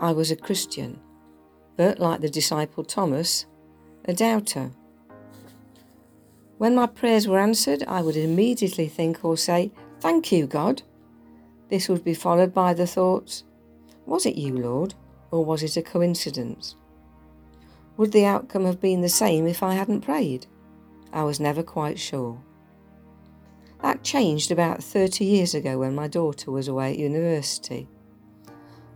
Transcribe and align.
I 0.00 0.12
was 0.12 0.30
a 0.30 0.36
Christian, 0.36 1.00
but 1.76 1.98
like 1.98 2.20
the 2.20 2.30
disciple 2.30 2.84
Thomas, 2.84 3.46
a 4.04 4.14
doubter. 4.14 4.70
When 6.58 6.76
my 6.76 6.86
prayers 6.86 7.26
were 7.26 7.40
answered, 7.40 7.82
I 7.88 8.02
would 8.02 8.16
immediately 8.16 8.86
think 8.86 9.24
or 9.24 9.36
say, 9.36 9.72
Thank 9.98 10.30
you, 10.30 10.46
God. 10.46 10.82
This 11.68 11.88
would 11.88 12.04
be 12.04 12.14
followed 12.14 12.54
by 12.54 12.74
the 12.74 12.86
thoughts, 12.86 13.42
Was 14.06 14.24
it 14.24 14.36
you, 14.36 14.56
Lord, 14.56 14.94
or 15.32 15.44
was 15.44 15.64
it 15.64 15.76
a 15.76 15.82
coincidence? 15.82 16.76
Would 17.96 18.12
the 18.12 18.24
outcome 18.24 18.66
have 18.66 18.80
been 18.80 19.00
the 19.00 19.08
same 19.08 19.48
if 19.48 19.64
I 19.64 19.74
hadn't 19.74 20.02
prayed? 20.02 20.46
I 21.12 21.24
was 21.24 21.40
never 21.40 21.64
quite 21.64 21.98
sure. 21.98 22.40
That 23.82 24.04
changed 24.04 24.52
about 24.52 24.80
30 24.80 25.24
years 25.24 25.54
ago 25.56 25.78
when 25.78 25.96
my 25.96 26.06
daughter 26.06 26.52
was 26.52 26.68
away 26.68 26.92
at 26.92 26.98
university. 26.98 27.88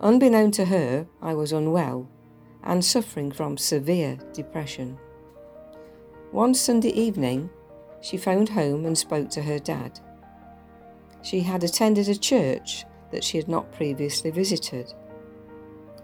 Unbeknown 0.02 0.50
to 0.52 0.64
her, 0.64 1.06
I 1.20 1.34
was 1.34 1.52
unwell 1.52 2.08
and 2.64 2.84
suffering 2.84 3.30
from 3.30 3.56
severe 3.56 4.18
depression. 4.32 4.98
One 6.32 6.54
Sunday 6.54 6.88
evening, 6.88 7.50
she 8.00 8.16
phoned 8.16 8.48
home 8.48 8.84
and 8.84 8.98
spoke 8.98 9.30
to 9.30 9.42
her 9.42 9.60
dad. 9.60 10.00
She 11.22 11.40
had 11.40 11.62
attended 11.62 12.08
a 12.08 12.18
church 12.18 12.84
that 13.12 13.22
she 13.22 13.36
had 13.36 13.46
not 13.46 13.70
previously 13.70 14.32
visited. 14.32 14.92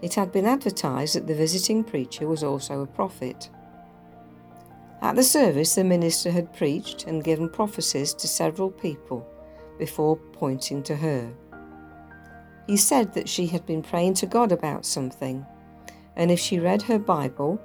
It 0.01 0.15
had 0.15 0.31
been 0.31 0.47
advertised 0.47 1.17
that 1.17 1.27
the 1.27 1.35
visiting 1.35 1.83
preacher 1.83 2.29
was 2.29 2.45
also 2.45 2.83
a 2.83 2.87
prophet. 2.87 3.51
At 5.03 5.17
the 5.17 5.25
service, 5.25 5.75
the 5.75 5.83
minister 5.83 6.31
had 6.31 6.55
preached 6.55 7.07
and 7.09 7.25
given 7.25 7.49
prophecies 7.49 8.15
to 8.15 8.29
several 8.29 8.71
people 8.71 9.27
before 9.77 10.17
pointing 10.17 10.85
to 10.85 10.95
her. 10.95 11.33
He 12.69 12.77
said 12.77 13.15
that 13.15 13.31
she 13.31 13.47
had 13.47 13.65
been 13.65 13.83
praying 13.83 14.15
to 14.15 14.27
God 14.27 14.53
about 14.53 14.85
something, 14.85 15.45
and 16.17 16.31
if 16.31 16.39
she 16.39 16.61
read 16.61 16.83
her 16.83 16.99
Bible, 16.99 17.59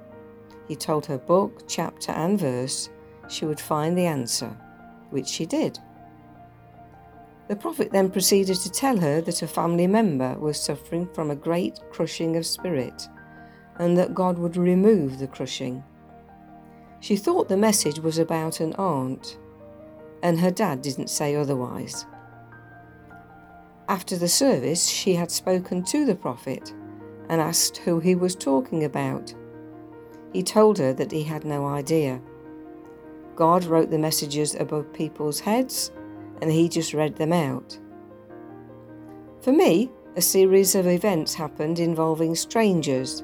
he 0.66 0.74
told 0.74 1.04
her 1.06 1.18
book, 1.18 1.68
chapter, 1.68 2.10
and 2.10 2.40
verse, 2.40 2.88
she 3.28 3.44
would 3.44 3.60
find 3.60 3.98
the 3.98 4.06
answer, 4.06 4.56
which 5.10 5.28
she 5.28 5.44
did. 5.44 5.78
The 7.48 7.56
prophet 7.56 7.92
then 7.92 8.10
proceeded 8.10 8.56
to 8.56 8.72
tell 8.72 8.96
her 8.96 9.20
that 9.20 9.42
a 9.42 9.46
family 9.46 9.86
member 9.86 10.38
was 10.38 10.58
suffering 10.58 11.06
from 11.12 11.30
a 11.30 11.36
great 11.36 11.80
crushing 11.90 12.36
of 12.36 12.46
spirit, 12.46 13.06
and 13.76 13.98
that 13.98 14.14
God 14.14 14.38
would 14.38 14.56
remove 14.56 15.18
the 15.18 15.26
crushing. 15.26 15.84
She 17.00 17.16
thought 17.16 17.50
the 17.50 17.58
message 17.58 17.98
was 17.98 18.16
about 18.16 18.60
an 18.60 18.72
aunt, 18.76 19.36
and 20.22 20.40
her 20.40 20.50
dad 20.50 20.80
didn't 20.80 21.10
say 21.10 21.36
otherwise. 21.36 22.06
After 23.88 24.16
the 24.16 24.28
service, 24.28 24.86
she 24.86 25.14
had 25.14 25.30
spoken 25.30 25.82
to 25.84 26.06
the 26.06 26.14
prophet 26.14 26.72
and 27.28 27.40
asked 27.40 27.78
who 27.78 28.00
he 28.00 28.14
was 28.14 28.34
talking 28.34 28.84
about. 28.84 29.34
He 30.32 30.42
told 30.42 30.78
her 30.78 30.92
that 30.94 31.12
he 31.12 31.22
had 31.22 31.44
no 31.44 31.66
idea. 31.66 32.20
God 33.36 33.64
wrote 33.64 33.90
the 33.90 33.98
messages 33.98 34.54
above 34.54 34.92
people's 34.92 35.40
heads 35.40 35.92
and 36.40 36.50
he 36.50 36.68
just 36.68 36.94
read 36.94 37.16
them 37.16 37.32
out. 37.32 37.78
For 39.42 39.52
me, 39.52 39.90
a 40.16 40.22
series 40.22 40.74
of 40.74 40.86
events 40.86 41.34
happened 41.34 41.78
involving 41.78 42.34
strangers. 42.34 43.22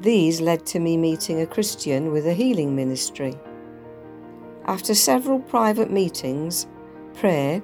These 0.00 0.40
led 0.40 0.66
to 0.66 0.80
me 0.80 0.96
meeting 0.96 1.40
a 1.40 1.46
Christian 1.46 2.12
with 2.12 2.26
a 2.26 2.34
healing 2.34 2.76
ministry. 2.76 3.34
After 4.66 4.94
several 4.94 5.40
private 5.40 5.90
meetings, 5.90 6.66
prayer, 7.14 7.62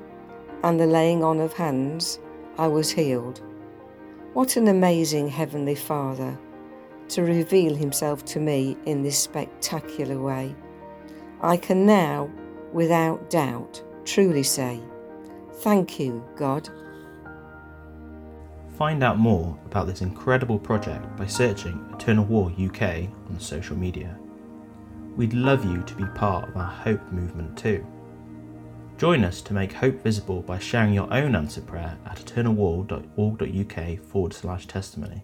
and 0.63 0.79
the 0.79 0.87
laying 0.87 1.25
on 1.25 1.41
of 1.41 1.53
hands, 1.53 2.19
I 2.59 2.67
was 2.69 2.91
healed. 2.91 3.41
What 4.33 4.57
an 4.57 4.69
amazing 4.69 5.29
Heavenly 5.29 5.75
Father 5.75 6.39
to 7.09 7.23
reveal 7.23 7.75
Himself 7.75 8.25
to 8.27 8.41
me 8.41 8.77
in 8.87 9.03
this 9.03 9.19
spectacular 9.19 10.21
way. 10.21 10.55
I 11.41 11.57
can 11.57 11.87
now, 11.87 12.31
without 12.73 13.31
doubt, 13.31 13.83
truly 14.05 14.43
say, 14.43 14.81
Thank 15.55 15.99
you, 15.99 16.25
God. 16.37 16.69
Find 18.77 19.03
out 19.03 19.19
more 19.19 19.59
about 19.67 19.87
this 19.87 20.01
incredible 20.01 20.59
project 20.59 21.05
by 21.17 21.27
searching 21.27 21.85
Eternal 21.93 22.25
Wall 22.25 22.51
UK 22.59 23.09
on 23.29 23.39
social 23.39 23.77
media. 23.77 24.17
We'd 25.17 25.35
love 25.35 25.65
you 25.65 25.83
to 25.83 25.95
be 25.97 26.07
part 26.15 26.49
of 26.49 26.57
our 26.57 26.71
Hope 26.71 27.13
movement 27.13 27.59
too. 27.59 27.85
Join 29.01 29.25
us 29.25 29.41
to 29.41 29.55
make 29.55 29.73
hope 29.73 30.03
visible 30.03 30.43
by 30.43 30.59
sharing 30.59 30.93
your 30.93 31.11
own 31.11 31.35
answer 31.35 31.63
prayer 31.63 31.97
at 32.05 32.19
eternalwall.org.uk 32.19 33.99
forward 34.05 34.35
slash 34.35 34.67
testimony. 34.67 35.23